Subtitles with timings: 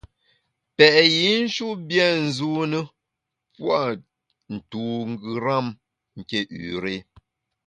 [0.75, 2.79] Pèt yinshut bia nzune
[3.55, 3.79] pua’
[4.55, 4.81] ntu
[5.11, 5.67] ngeram
[6.19, 6.39] nké
[6.75, 6.95] üré.